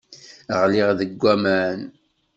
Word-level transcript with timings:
Ɣliɣ 0.61 0.89
deg 0.99 1.21
aman. 1.33 1.79